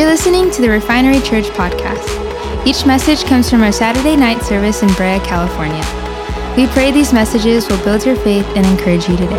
[0.00, 2.66] You're listening to the Refinery Church podcast.
[2.66, 5.84] Each message comes from our Saturday night service in Brea, California.
[6.56, 9.36] We pray these messages will build your faith and encourage you today.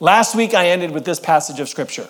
[0.00, 2.08] Last week I ended with this passage of scripture,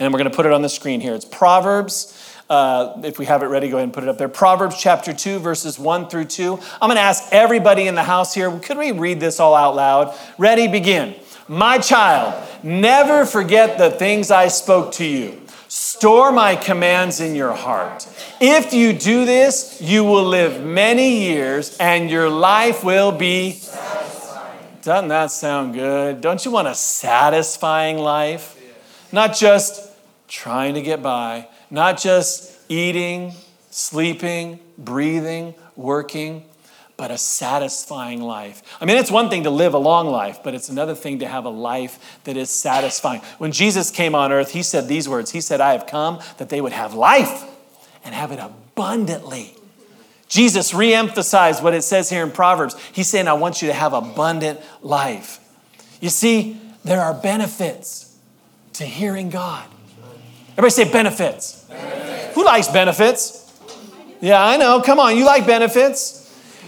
[0.00, 1.14] and we're going to put it on the screen here.
[1.14, 2.20] It's Proverbs.
[2.50, 4.28] Uh, if we have it ready, go ahead and put it up there.
[4.28, 6.58] Proverbs chapter 2, verses 1 through 2.
[6.82, 9.76] I'm going to ask everybody in the house here, could we read this all out
[9.76, 10.16] loud?
[10.36, 11.14] Ready, begin.
[11.48, 15.40] My child, never forget the things I spoke to you.
[15.68, 18.08] Store my commands in your heart.
[18.40, 23.60] If you do this, you will live many years and your life will be.
[24.82, 26.20] Doesn't that sound good?
[26.20, 28.60] Don't you want a satisfying life?
[29.12, 29.92] Not just
[30.26, 33.34] trying to get by, not just eating,
[33.70, 36.44] sleeping, breathing, working
[36.96, 38.62] but a satisfying life.
[38.80, 41.28] I mean, it's one thing to live a long life, but it's another thing to
[41.28, 43.20] have a life that is satisfying.
[43.38, 46.48] When Jesus came on earth, he said these words He said, I have come that
[46.48, 47.44] they would have life
[48.04, 49.54] and have it abundantly.
[50.28, 52.76] Jesus re emphasized what it says here in Proverbs.
[52.92, 55.38] He's saying, I want you to have abundant life.
[56.00, 58.16] You see, there are benefits
[58.74, 59.66] to hearing God.
[60.52, 61.64] Everybody say benefits.
[61.64, 62.34] benefits.
[62.34, 63.42] Who likes benefits?
[64.20, 64.80] Yeah, I know.
[64.80, 66.25] Come on, you like benefits.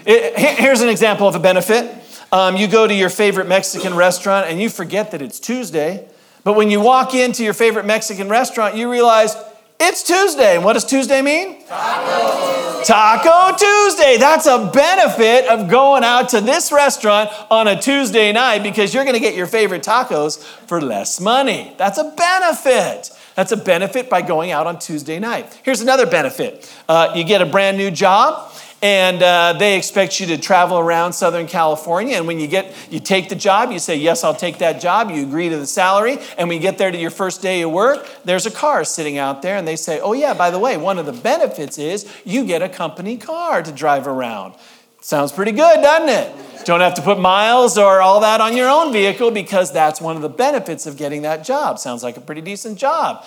[0.08, 1.94] It, here's an example of a benefit.
[2.32, 6.08] Um, you go to your favorite Mexican restaurant and you forget that it's Tuesday.
[6.44, 9.36] But when you walk into your favorite Mexican restaurant, you realize
[9.78, 10.56] it's Tuesday.
[10.56, 11.62] And what does Tuesday mean?
[11.66, 12.82] Taco.
[12.84, 14.16] Taco Tuesday.
[14.16, 19.04] That's a benefit of going out to this restaurant on a Tuesday night because you're
[19.04, 21.74] going to get your favorite tacos for less money.
[21.76, 23.10] That's a benefit.
[23.34, 25.60] That's a benefit by going out on Tuesday night.
[25.62, 28.47] Here's another benefit uh, you get a brand new job
[28.80, 32.16] and uh, they expect you to travel around southern california.
[32.16, 35.10] And when you get you take the job you say yes i'll take that job.
[35.10, 36.18] You agree to the salary.
[36.36, 39.18] And when you get there to your first day of work there's a car sitting
[39.18, 39.56] out there.
[39.56, 42.62] And they say oh yeah by the way one of the benefits is you get
[42.62, 44.54] a company car to drive around.
[45.00, 46.64] Sounds pretty good doesn't it?
[46.64, 50.16] Don't have to put miles or all that on your own vehicle because that's one
[50.16, 51.78] of the benefits of getting that job.
[51.78, 53.24] Sounds like a pretty decent job.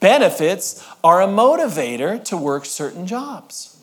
[0.00, 3.77] Benefits are a motivator to work certain jobs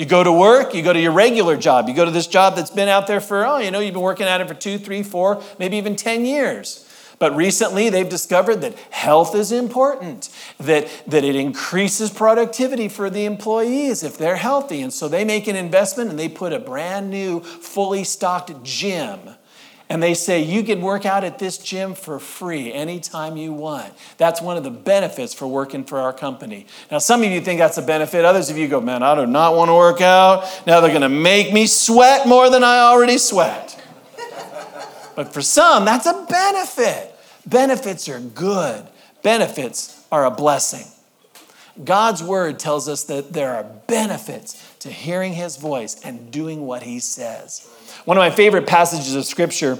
[0.00, 2.56] you go to work, you go to your regular job, you go to this job
[2.56, 4.78] that's been out there for, oh, you know, you've been working at it for two,
[4.78, 6.88] three, four, maybe even 10 years.
[7.18, 13.26] But recently they've discovered that health is important, that, that it increases productivity for the
[13.26, 14.80] employees if they're healthy.
[14.80, 19.18] And so they make an investment and they put a brand new, fully stocked gym
[19.90, 23.92] and they say you can work out at this gym for free anytime you want.
[24.18, 26.66] That's one of the benefits for working for our company.
[26.92, 28.24] Now, some of you think that's a benefit.
[28.24, 30.48] Others of you go, man, I do not want to work out.
[30.64, 33.82] Now they're going to make me sweat more than I already sweat.
[35.16, 37.12] but for some, that's a benefit.
[37.44, 38.86] Benefits are good,
[39.24, 40.86] benefits are a blessing.
[41.82, 46.82] God's word tells us that there are benefits to hearing his voice and doing what
[46.82, 47.68] he says.
[48.04, 49.78] One of my favorite passages of scripture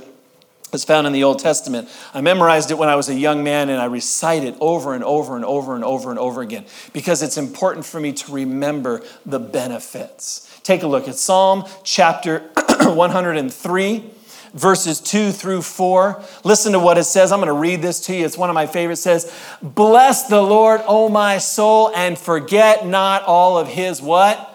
[0.72, 1.88] is found in the Old Testament.
[2.14, 5.02] I memorized it when I was a young man and I recite it over and
[5.02, 9.02] over and over and over and over again because it's important for me to remember
[9.26, 10.46] the benefits.
[10.62, 12.40] Take a look at Psalm chapter
[12.80, 14.10] 103
[14.52, 16.22] verses 2 through 4.
[16.44, 17.32] Listen to what it says.
[17.32, 18.24] I'm going to read this to you.
[18.24, 19.00] It's one of my favorites.
[19.00, 24.49] It says, Bless the Lord, O my soul, and forget not all of his what?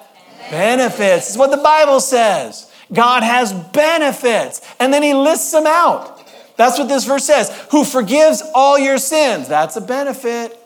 [0.50, 1.30] Benefits.
[1.30, 2.72] It's what the Bible says.
[2.94, 4.62] God has benefits.
[4.80, 6.22] And then he lists them out.
[6.58, 7.50] That's what this verse says.
[7.72, 9.48] Who forgives all your sins.
[9.48, 10.58] That's a benefit.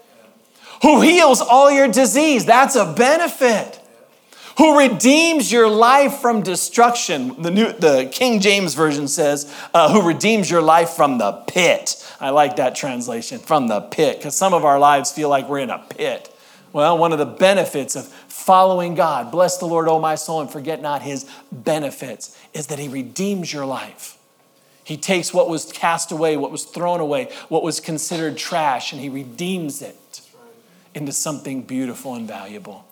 [0.82, 2.46] Who heals all your disease.
[2.46, 3.80] That's a benefit.
[4.58, 7.42] Who redeems your life from destruction.
[7.42, 11.96] The, new, the King James Version says, uh, who redeems your life from the pit.
[12.20, 15.60] I like that translation, from the pit, because some of our lives feel like we're
[15.60, 16.30] in a pit.
[16.72, 20.52] Well, one of the benefits of following God, bless the Lord, O my soul, and
[20.52, 24.18] forget not his benefits, is that he redeems your life.
[24.84, 29.02] He takes what was cast away, what was thrown away, what was considered trash, and
[29.02, 30.22] he redeems it
[30.96, 32.86] into something beautiful and valuable.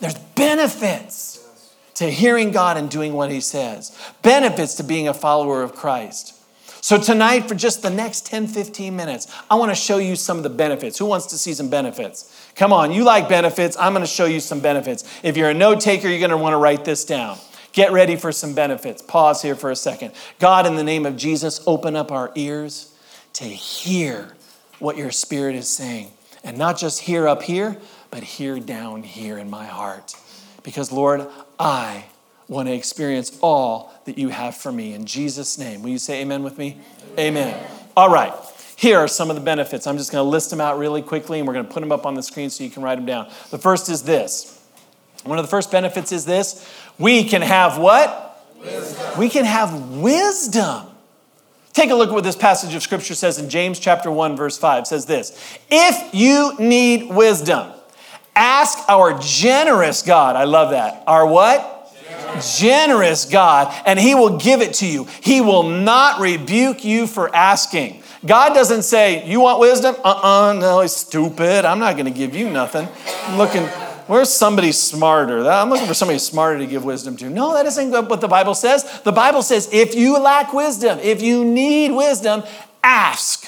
[0.00, 5.62] There's benefits to hearing God and doing what he says, benefits to being a follower
[5.62, 6.39] of Christ.
[6.82, 10.38] So, tonight, for just the next 10, 15 minutes, I want to show you some
[10.38, 10.98] of the benefits.
[10.98, 12.50] Who wants to see some benefits?
[12.54, 13.76] Come on, you like benefits.
[13.78, 15.04] I'm going to show you some benefits.
[15.22, 17.38] If you're a note taker, you're going to want to write this down.
[17.72, 19.02] Get ready for some benefits.
[19.02, 20.12] Pause here for a second.
[20.38, 22.96] God, in the name of Jesus, open up our ears
[23.34, 24.34] to hear
[24.78, 26.10] what your spirit is saying.
[26.42, 27.76] And not just hear up here,
[28.10, 30.16] but hear down here in my heart.
[30.62, 31.28] Because, Lord,
[31.58, 32.06] I
[32.50, 34.92] want to experience all that you have for me.
[34.92, 35.82] In Jesus' name.
[35.82, 36.76] Will you say amen with me?
[37.16, 37.54] Amen.
[37.54, 37.70] amen.
[37.96, 38.34] All right.
[38.76, 39.86] Here are some of the benefits.
[39.86, 41.92] I'm just going to list them out really quickly and we're going to put them
[41.92, 43.30] up on the screen so you can write them down.
[43.50, 44.60] The first is this.
[45.22, 46.68] One of the first benefits is this
[46.98, 48.44] we can have what?
[48.58, 49.18] Wisdom.
[49.18, 50.86] We can have wisdom.
[51.72, 54.58] Take a look at what this passage of scripture says in James chapter 1 verse
[54.58, 55.38] 5 it says this.
[55.70, 57.70] If you need wisdom,
[58.34, 60.34] ask our generous God.
[60.34, 61.04] I love that.
[61.06, 61.79] Our what?
[62.58, 65.06] Generous God, and He will give it to you.
[65.22, 68.02] He will not rebuke you for asking.
[68.24, 69.94] God doesn't say, You want wisdom?
[70.04, 71.64] Uh uh-uh, uh no, he's stupid.
[71.64, 72.86] I'm not going to give you nothing.
[73.26, 73.62] I'm looking,
[74.06, 75.48] where's somebody smarter?
[75.48, 77.30] I'm looking for somebody smarter to give wisdom to.
[77.30, 79.00] No, that isn't what the Bible says.
[79.02, 82.42] The Bible says, If you lack wisdom, if you need wisdom,
[82.82, 83.46] ask.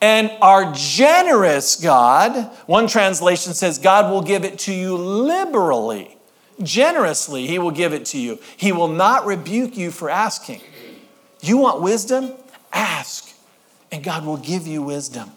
[0.00, 6.14] And our generous God, one translation says, God will give it to you liberally.
[6.62, 8.38] Generously, He will give it to you.
[8.56, 10.60] He will not rebuke you for asking.
[11.40, 12.32] You want wisdom?
[12.72, 13.32] Ask,
[13.92, 15.30] and God will give you wisdom.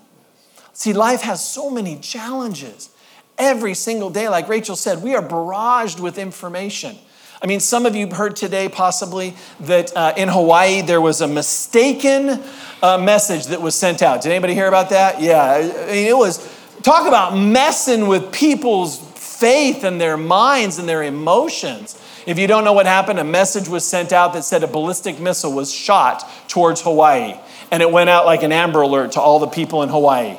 [0.74, 2.90] See, life has so many challenges.
[3.38, 6.98] Every single day, like Rachel said, we are barraged with information.
[7.42, 11.28] I mean, some of you heard today possibly that uh, in Hawaii there was a
[11.28, 12.42] mistaken
[12.82, 14.22] uh, message that was sent out.
[14.22, 15.22] Did anybody hear about that?
[15.22, 15.62] Yeah, I
[15.92, 16.38] mean, it was
[16.82, 19.07] talk about messing with people's
[19.40, 22.02] faith and their minds and their emotions.
[22.26, 25.20] If you don't know what happened, a message was sent out that said a ballistic
[25.20, 27.36] missile was shot towards Hawaii.
[27.72, 30.38] And it went out like an Amber Alert to all the people in Hawaii.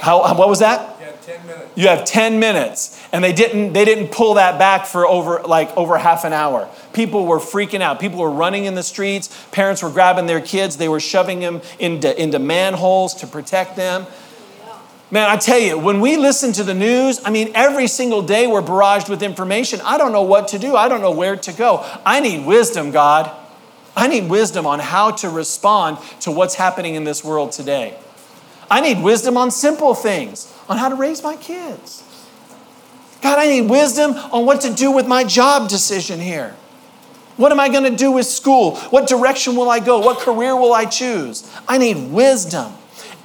[0.00, 0.96] How, what was that?
[1.74, 3.02] You have 10 minutes.
[3.12, 6.68] And they didn't, they didn't pull that back for over like over half an hour.
[6.92, 7.98] People were freaking out.
[8.00, 9.28] People were running in the streets.
[9.52, 10.76] Parents were grabbing their kids.
[10.76, 14.06] They were shoving them into, into manholes to protect them.
[15.08, 18.48] Man, I tell you, when we listen to the news, I mean, every single day
[18.48, 19.80] we're barraged with information.
[19.84, 20.74] I don't know what to do.
[20.74, 21.84] I don't know where to go.
[22.04, 23.30] I need wisdom, God.
[23.94, 27.96] I need wisdom on how to respond to what's happening in this world today.
[28.68, 32.02] I need wisdom on simple things, on how to raise my kids.
[33.22, 36.56] God, I need wisdom on what to do with my job decision here.
[37.36, 38.76] What am I going to do with school?
[38.90, 40.00] What direction will I go?
[40.00, 41.48] What career will I choose?
[41.68, 42.72] I need wisdom.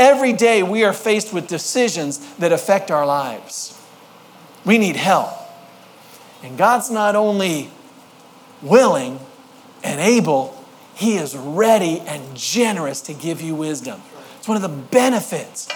[0.01, 3.79] Every day we are faced with decisions that affect our lives.
[4.65, 5.29] We need help.
[6.41, 7.69] And God's not only
[8.63, 9.19] willing
[9.83, 10.59] and able,
[10.95, 14.01] He is ready and generous to give you wisdom.
[14.39, 15.67] It's one of the benefits.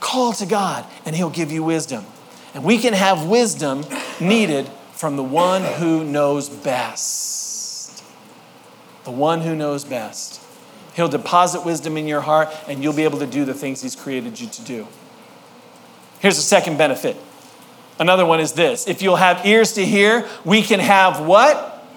[0.00, 2.06] Call to God and He'll give you wisdom.
[2.54, 3.84] And we can have wisdom
[4.18, 8.02] needed from the one who knows best.
[9.04, 10.40] The one who knows best.
[11.00, 13.96] He'll deposit wisdom in your heart, and you'll be able to do the things He's
[13.96, 14.86] created you to do.
[16.18, 17.16] Here's the second benefit.
[17.98, 21.88] Another one is this if you'll have ears to hear, we can have what?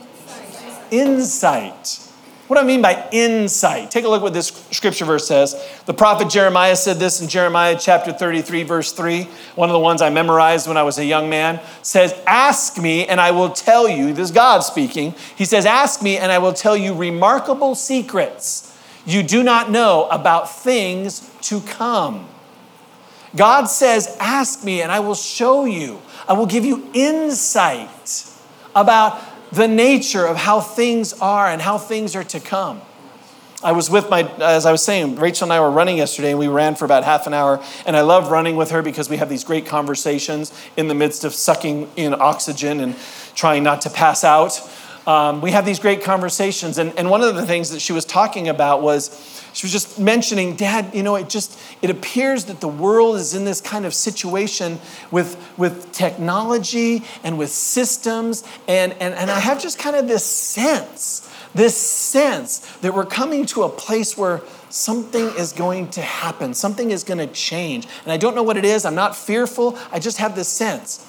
[0.89, 1.99] Insight.
[2.47, 3.91] What do I mean by insight?
[3.91, 5.53] Take a look what this scripture verse says.
[5.85, 9.23] The prophet Jeremiah said this in Jeremiah chapter 33, verse 3.
[9.55, 13.05] One of the ones I memorized when I was a young man says, Ask me
[13.05, 14.13] and I will tell you.
[14.13, 15.13] This is God speaking.
[15.35, 18.72] He says, Ask me and I will tell you remarkable secrets
[19.05, 22.27] you do not know about things to come.
[23.35, 26.01] God says, Ask me and I will show you.
[26.27, 28.29] I will give you insight
[28.75, 29.19] about
[29.51, 32.81] the nature of how things are and how things are to come.
[33.63, 36.39] I was with my, as I was saying, Rachel and I were running yesterday and
[36.39, 37.63] we ran for about half an hour.
[37.85, 41.23] And I love running with her because we have these great conversations in the midst
[41.23, 42.95] of sucking in oxygen and
[43.35, 44.59] trying not to pass out
[45.05, 46.77] um, we have these great conversations.
[46.77, 49.99] And, and one of the things that she was talking about was she was just
[49.99, 53.85] mentioning, Dad, you know, it just it appears that the world is in this kind
[53.85, 54.79] of situation
[55.11, 58.43] with, with technology and with systems.
[58.67, 63.45] And, and, and I have just kind of this sense, this sense that we're coming
[63.47, 67.87] to a place where something is going to happen, something is going to change.
[68.03, 68.85] And I don't know what it is.
[68.85, 69.77] I'm not fearful.
[69.91, 71.05] I just have this sense.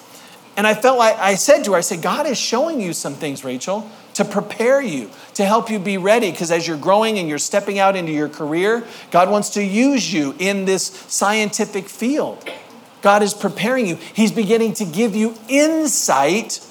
[0.57, 3.15] And I felt like I said to her, I said, God is showing you some
[3.15, 6.31] things, Rachel, to prepare you, to help you be ready.
[6.31, 10.13] Because as you're growing and you're stepping out into your career, God wants to use
[10.13, 12.49] you in this scientific field.
[13.03, 13.97] God is preparing you.
[13.97, 16.65] He's beginning to give you insight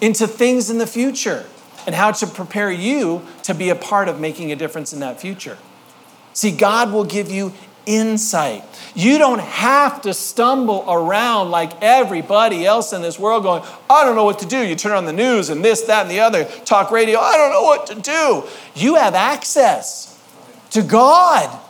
[0.00, 1.46] into things in the future
[1.86, 5.20] and how to prepare you to be a part of making a difference in that
[5.20, 5.56] future.
[6.32, 7.52] See, God will give you
[7.86, 8.64] insight.
[8.94, 14.14] You don't have to stumble around like everybody else in this world going, I don't
[14.16, 14.64] know what to do.
[14.64, 17.50] You turn on the news and this, that, and the other, talk radio, I don't
[17.50, 18.44] know what to do.
[18.74, 20.20] You have access
[20.70, 21.60] to God.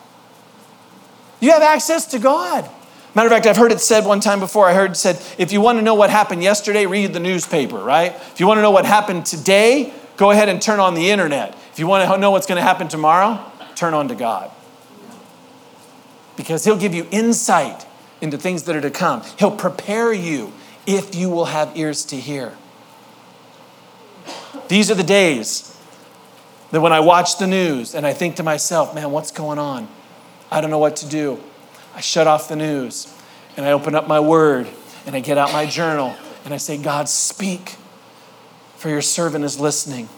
[1.41, 2.69] You have access to God.
[3.15, 4.69] Matter of fact, I've heard it said one time before.
[4.69, 7.79] I heard it said, if you want to know what happened yesterday, read the newspaper,
[7.79, 8.13] right?
[8.13, 11.57] If you want to know what happened today, go ahead and turn on the internet.
[11.73, 13.45] If you want to know what's going to happen tomorrow,
[13.77, 14.51] turn on to God.
[16.37, 17.87] Because He'll give you insight
[18.21, 19.23] into things that are to come.
[19.39, 20.53] He'll prepare you
[20.87, 22.55] if you will have ears to hear.
[24.69, 25.79] These are the days
[26.71, 29.89] that when I watch the news and I think to myself, man, what's going on?
[30.51, 31.41] I don't know what to do.
[31.95, 33.15] I shut off the news
[33.57, 34.67] and I open up my word
[35.07, 37.77] and I get out my journal and I say, God, speak,
[38.77, 40.09] for your servant is listening.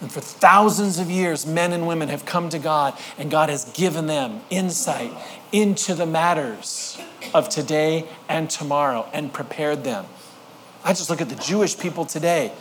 [0.00, 3.64] And for thousands of years, men and women have come to God, and God has
[3.72, 5.12] given them insight
[5.50, 7.00] into the matters
[7.34, 10.06] of today and tomorrow and prepared them.
[10.84, 12.52] I just look at the Jewish people today.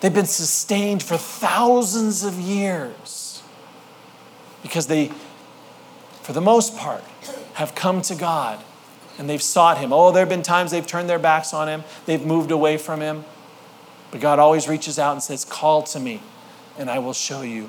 [0.00, 3.42] They've been sustained for thousands of years
[4.62, 5.10] because they,
[6.22, 7.02] for the most part,
[7.54, 8.62] have come to God
[9.18, 9.92] and they've sought Him.
[9.92, 13.00] Oh, there have been times they've turned their backs on Him, they've moved away from
[13.00, 13.24] Him.
[14.10, 16.20] But God always reaches out and says, Call to me
[16.78, 17.68] and I will show you.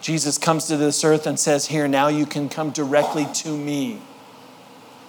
[0.00, 4.00] Jesus comes to this earth and says, Here, now you can come directly to me,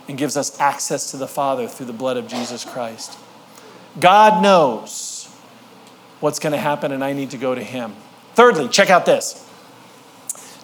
[0.08, 3.18] and gives us access to the Father through the blood of Jesus Christ.
[4.00, 5.30] God knows
[6.20, 7.94] what's going to happen, and I need to go to Him.
[8.36, 9.48] Thirdly, check out this.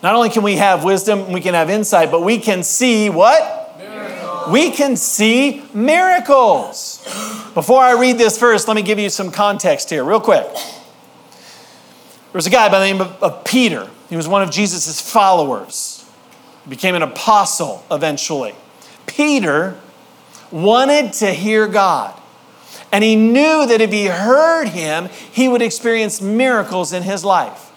[0.03, 3.77] Not only can we have wisdom, we can have insight, but we can see what?
[3.77, 4.51] Miracles.
[4.51, 7.03] We can see miracles.
[7.53, 10.45] Before I read this first, let me give you some context here, real quick.
[12.37, 13.89] There was a guy by the name of, of Peter.
[14.11, 16.05] He was one of Jesus' followers.
[16.65, 18.53] He became an apostle eventually.
[19.07, 19.75] Peter
[20.51, 22.13] wanted to hear God.
[22.91, 27.71] And he knew that if he heard him, he would experience miracles in his life.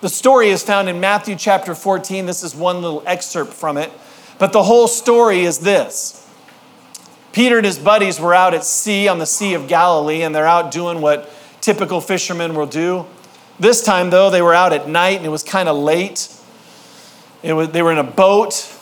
[0.00, 2.24] The story is found in Matthew chapter 14.
[2.24, 3.92] This is one little excerpt from it.
[4.38, 6.26] But the whole story is this
[7.32, 10.46] Peter and his buddies were out at sea on the Sea of Galilee, and they're
[10.46, 11.30] out doing what
[11.60, 13.04] typical fishermen will do
[13.58, 16.28] this time, though, they were out at night and it was kind of late.
[17.42, 18.72] It was, they were in a boat.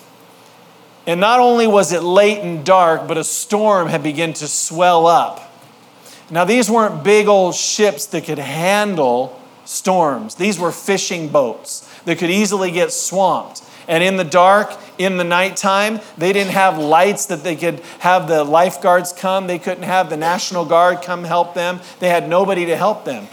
[1.07, 5.07] And not only was it late and dark, but a storm had begun to swell
[5.07, 5.53] up.
[6.31, 12.19] Now, these weren't big old ships that could handle storms, these were fishing boats that
[12.19, 13.63] could easily get swamped.
[13.87, 18.29] And in the dark, in the nighttime, they didn't have lights that they could have
[18.29, 19.47] the lifeguards come.
[19.47, 21.81] They couldn't have the National Guard come help them.
[22.01, 23.29] They had nobody to help them.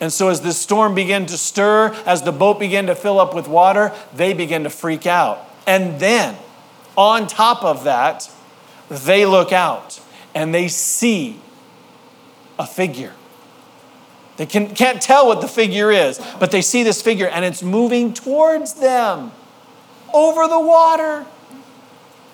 [0.00, 3.34] And so, as the storm began to stir, as the boat began to fill up
[3.34, 5.38] with water, they began to freak out.
[5.66, 6.36] And then,
[6.96, 8.30] on top of that,
[8.88, 10.00] they look out
[10.34, 11.40] and they see
[12.58, 13.12] a figure.
[14.36, 17.62] They can, can't tell what the figure is, but they see this figure and it's
[17.62, 19.32] moving towards them
[20.12, 21.24] over the water.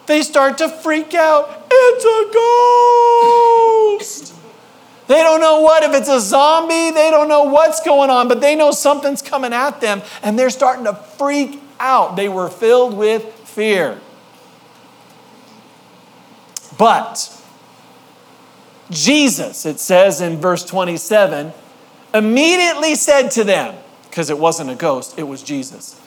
[0.06, 1.66] They start to freak out.
[1.70, 2.32] It's a
[3.98, 4.41] ghost.
[5.12, 8.40] They don't know what, if it's a zombie, they don't know what's going on, but
[8.40, 12.16] they know something's coming at them and they're starting to freak out.
[12.16, 14.00] They were filled with fear.
[16.78, 17.30] But
[18.88, 21.52] Jesus, it says in verse 27,
[22.14, 26.00] immediately said to them, because it wasn't a ghost, it was Jesus.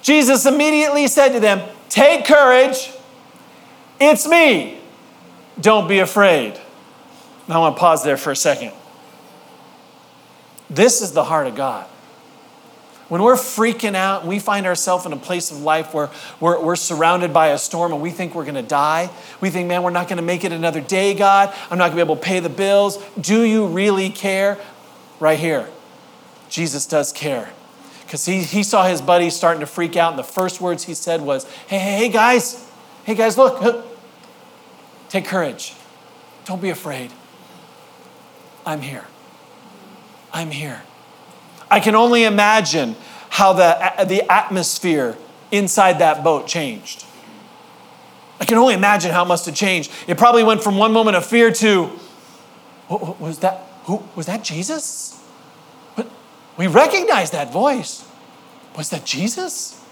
[0.00, 2.90] Jesus immediately said to them, Take courage,
[4.00, 4.80] it's me.
[5.60, 6.58] Don't be afraid.
[7.52, 8.72] I want to pause there for a second.
[10.68, 11.86] This is the heart of God.
[13.08, 16.62] When we're freaking out and we find ourselves in a place of life where we're,
[16.62, 19.82] we're surrounded by a storm and we think we're going to die, we think, man,
[19.82, 21.52] we're not going to make it another day, God.
[21.72, 23.04] I'm not going to be able to pay the bills.
[23.20, 24.58] Do you really care?
[25.18, 25.68] Right here,
[26.48, 27.50] Jesus does care.
[28.02, 30.94] Because he, he saw his buddies starting to freak out, and the first words he
[30.94, 32.64] said was, Hey, hey, hey, guys,
[33.04, 33.84] hey, guys, look,
[35.08, 35.74] take courage.
[36.44, 37.10] Don't be afraid.
[38.70, 39.04] I'm here.
[40.32, 40.82] I'm here.
[41.68, 42.94] I can only imagine
[43.28, 45.16] how the, the atmosphere
[45.50, 47.04] inside that boat changed.
[48.38, 49.90] I can only imagine how it must have changed.
[50.06, 51.90] It probably went from one moment of fear to,
[52.88, 55.20] was that, who, was that Jesus?
[56.56, 58.08] We recognize that voice.
[58.76, 59.84] Was that Jesus?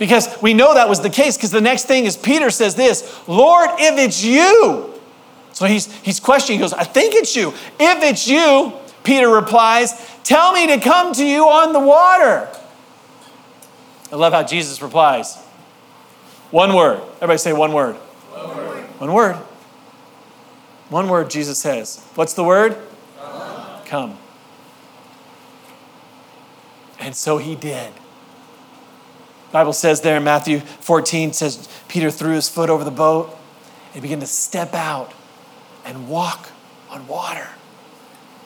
[0.00, 3.28] Because we know that was the case, because the next thing is Peter says this
[3.28, 4.91] Lord, if it's you,
[5.52, 6.58] so he's, he's questioning.
[6.58, 7.50] He goes, I think it's you.
[7.78, 8.72] If it's you,
[9.04, 9.92] Peter replies,
[10.24, 12.48] Tell me to come to you on the water.
[14.10, 15.36] I love how Jesus replies.
[16.50, 17.00] One word.
[17.16, 17.96] Everybody say one word.
[17.96, 18.84] One word.
[18.98, 19.36] One word.
[20.90, 22.04] One word, Jesus says.
[22.14, 22.76] What's the word?
[23.18, 23.84] Come.
[23.86, 24.18] Come.
[27.00, 27.92] And so he did.
[29.50, 33.36] Bible says there in Matthew 14 says Peter threw his foot over the boat
[33.92, 35.12] and began to step out
[35.84, 36.50] and walk
[36.90, 37.48] on water.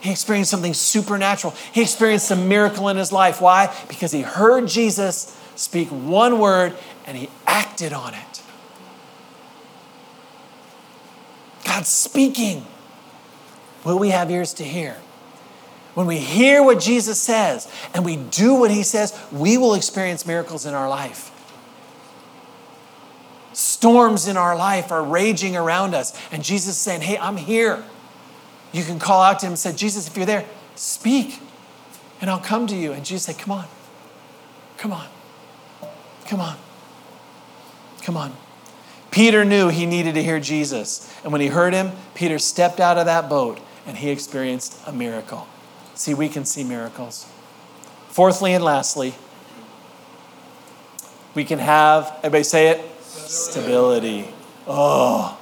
[0.01, 1.55] He experienced something supernatural.
[1.73, 3.41] He experienced a miracle in his life.
[3.41, 3.75] Why?
[3.89, 6.77] Because he heard Jesus speak one word,
[7.07, 8.43] and he acted on it.
[11.65, 12.65] God's speaking.
[13.85, 14.97] Will we have ears to hear?
[15.95, 20.27] When we hear what Jesus says and we do what he says, we will experience
[20.27, 21.31] miracles in our life.
[23.57, 27.83] Storms in our life are raging around us, and Jesus is saying, Hey, I'm here.
[28.71, 30.45] You can call out to him and say, Jesus, if you're there,
[30.75, 31.41] speak,
[32.21, 32.93] and I'll come to you.
[32.93, 33.65] And Jesus said, Come on,
[34.77, 35.07] come on,
[36.27, 36.59] come on,
[38.03, 38.37] come on.
[39.11, 41.11] Peter knew he needed to hear Jesus.
[41.23, 44.93] And when he heard him, Peter stepped out of that boat and he experienced a
[44.93, 45.49] miracle.
[45.95, 47.27] See, we can see miracles.
[48.09, 49.15] Fourthly and lastly,
[51.35, 52.96] we can have, everybody say it,
[53.29, 54.29] stability.
[54.67, 55.39] Oh,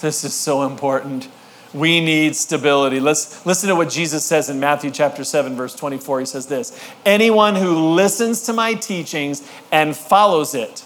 [0.00, 1.28] this is so important.
[1.74, 2.98] We need stability.
[2.98, 6.20] Let's listen to what Jesus says in Matthew chapter 7 verse 24.
[6.20, 6.72] He says this,
[7.04, 10.82] "Anyone who listens to my teachings and follows it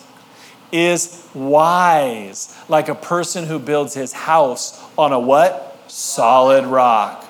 [0.73, 5.77] is wise, like a person who builds his house on a what?
[5.87, 7.27] Solid rock."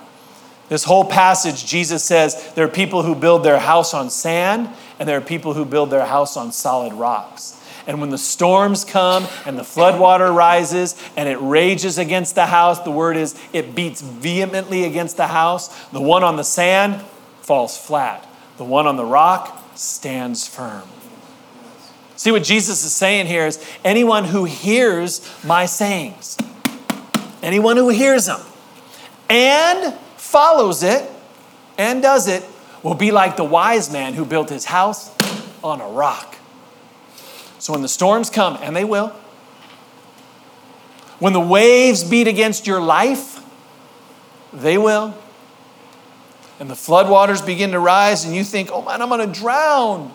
[0.68, 5.06] This whole passage, Jesus says there are people who build their house on sand, and
[5.06, 7.54] there are people who build their house on solid rocks.
[7.86, 12.80] And when the storms come and the floodwater rises and it rages against the house,
[12.80, 15.68] the word is it beats vehemently against the house.
[15.90, 17.02] The one on the sand
[17.40, 20.84] falls flat, the one on the rock stands firm.
[22.16, 26.38] See what Jesus is saying here is anyone who hears my sayings,
[27.42, 28.40] anyone who hears them
[29.28, 31.10] and follows it
[31.78, 32.44] and does it
[32.82, 35.10] will be like the wise man who built his house
[35.64, 36.36] on a rock.
[37.62, 39.10] So when the storms come, and they will,
[41.20, 43.40] when the waves beat against your life,
[44.52, 45.14] they will,
[46.58, 50.12] and the floodwaters begin to rise, and you think, oh man, I'm going to drown,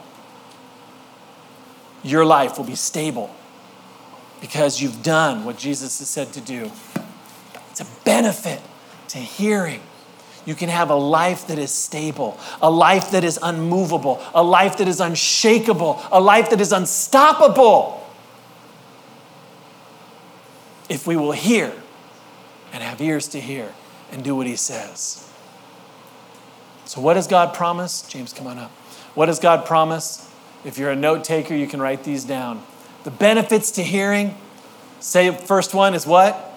[2.03, 3.33] your life will be stable
[4.41, 6.69] because you've done what Jesus has said to do.
[7.71, 8.59] It's a benefit
[9.07, 9.79] to hearing
[10.47, 14.77] you can have a life that is stable, a life that is unmovable, a life
[14.77, 18.09] that is unshakable, a life that is unstoppable.
[20.87, 21.73] If we will hear
[22.71, 23.73] and have ears to hear
[24.09, 25.29] and do what He says.
[26.85, 28.03] So, what does God promise?
[28.03, 28.71] James, come on up.
[29.15, 30.31] What does God promise?
[30.63, 32.63] If you're a note taker, you can write these down.
[33.03, 34.37] The benefits to hearing,
[35.01, 36.53] say first one is what?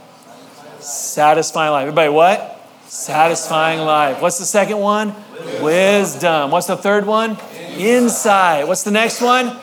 [0.79, 1.83] Satisfying life.
[1.83, 2.60] Everybody, what?
[2.90, 4.20] Satisfying life.
[4.20, 5.14] What's the second one?
[5.62, 6.50] Wisdom.
[6.50, 7.38] What's the third one?
[7.76, 8.66] Insight.
[8.66, 9.57] What's the next one?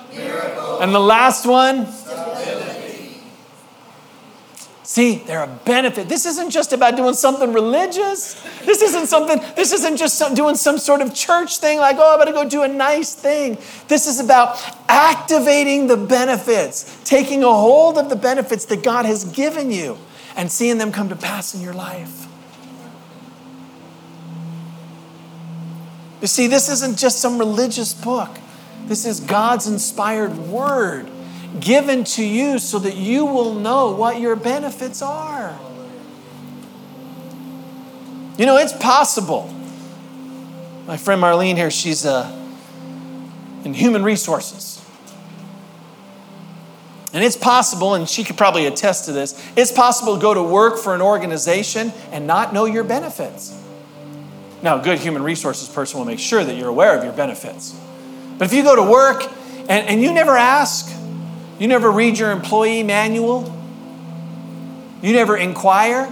[0.82, 1.92] And the last one?
[1.92, 3.22] Stability.
[4.84, 6.08] See, they're a benefit.
[6.08, 8.42] This isn't just about doing something religious.
[8.62, 12.16] This isn't something, this isn't just some, doing some sort of church thing like, oh,
[12.16, 13.58] I better go do a nice thing.
[13.90, 19.26] This is about activating the benefits, taking a hold of the benefits that God has
[19.26, 19.98] given you
[20.38, 22.24] and seeing them come to pass in your life.
[26.22, 28.30] You see, this isn't just some religious book.
[28.86, 31.10] This is God's inspired word
[31.60, 35.58] given to you so that you will know what your benefits are.
[38.38, 39.54] You know, it's possible.
[40.86, 42.32] My friend Marlene here, she's uh,
[43.64, 44.84] in human resources.
[47.14, 50.44] And it's possible, and she could probably attest to this, it's possible to go to
[50.44, 53.64] work for an organization and not know your benefits.
[54.62, 57.80] Now, a good human resources person will make sure that you're aware of your benefits.
[58.38, 59.24] But if you go to work
[59.70, 60.92] and, and you never ask,
[61.60, 63.54] you never read your employee manual,
[65.02, 66.12] you never inquire,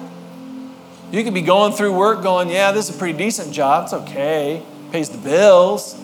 [1.11, 3.93] you could be going through work going, yeah, this is a pretty decent job, it's
[3.93, 5.99] okay, pays the bills.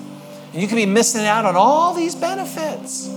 [0.53, 3.09] And you could be missing out on all these benefits.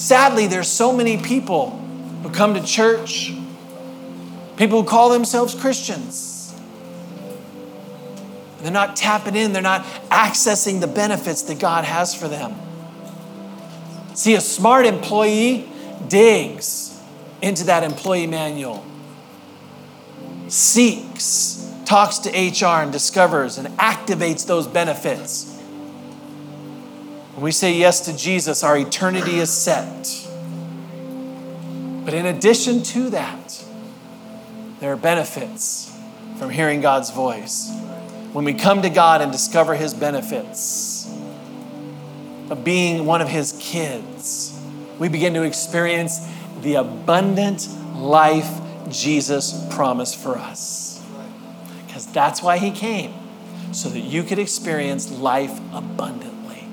[0.00, 1.70] Sadly, there's so many people
[2.22, 3.32] who come to church
[4.60, 6.54] People who call themselves Christians.
[8.60, 12.54] They're not tapping in, they're not accessing the benefits that God has for them.
[14.12, 15.66] See, a smart employee
[16.08, 17.00] digs
[17.40, 18.84] into that employee manual,
[20.48, 25.56] seeks, talks to HR and discovers and activates those benefits.
[27.32, 30.28] When we say yes to Jesus, our eternity is set.
[32.04, 33.64] But in addition to that,
[34.80, 35.94] there are benefits
[36.38, 37.70] from hearing God's voice.
[38.32, 41.06] When we come to God and discover His benefits
[42.48, 44.58] of being one of His kids,
[44.98, 46.26] we begin to experience
[46.62, 51.04] the abundant life Jesus promised for us.
[51.86, 53.12] Because that's why He came
[53.72, 56.64] so that you could experience life abundantly.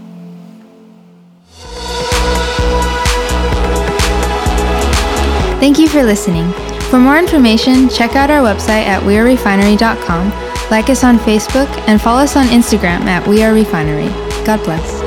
[5.60, 6.54] Thank you for listening.
[6.90, 10.30] For more information, check out our website at wearerefinery.com,
[10.72, 14.10] like us on Facebook, and follow us on Instagram at wearerefinery.
[14.46, 15.07] God bless.